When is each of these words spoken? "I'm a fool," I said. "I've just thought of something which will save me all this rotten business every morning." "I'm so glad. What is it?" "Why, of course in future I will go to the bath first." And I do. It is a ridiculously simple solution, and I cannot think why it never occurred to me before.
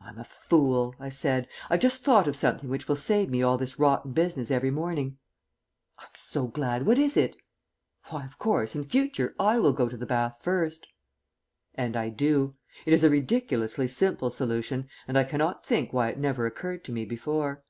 "I'm 0.00 0.16
a 0.16 0.24
fool," 0.24 0.94
I 0.98 1.10
said. 1.10 1.46
"I've 1.68 1.80
just 1.80 2.02
thought 2.02 2.26
of 2.26 2.36
something 2.36 2.70
which 2.70 2.88
will 2.88 2.96
save 2.96 3.28
me 3.28 3.42
all 3.42 3.58
this 3.58 3.78
rotten 3.78 4.12
business 4.12 4.50
every 4.50 4.70
morning." 4.70 5.18
"I'm 5.98 6.08
so 6.14 6.46
glad. 6.46 6.86
What 6.86 6.96
is 6.98 7.18
it?" 7.18 7.36
"Why, 8.08 8.24
of 8.24 8.38
course 8.38 8.74
in 8.74 8.84
future 8.84 9.34
I 9.38 9.58
will 9.58 9.74
go 9.74 9.86
to 9.90 9.96
the 9.98 10.06
bath 10.06 10.38
first." 10.40 10.86
And 11.74 11.98
I 11.98 12.08
do. 12.08 12.56
It 12.86 12.94
is 12.94 13.04
a 13.04 13.10
ridiculously 13.10 13.88
simple 13.88 14.30
solution, 14.30 14.88
and 15.06 15.18
I 15.18 15.24
cannot 15.24 15.66
think 15.66 15.92
why 15.92 16.08
it 16.08 16.18
never 16.18 16.46
occurred 16.46 16.82
to 16.84 16.92
me 16.92 17.04
before. 17.04 17.62